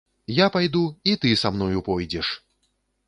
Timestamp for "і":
1.11-1.13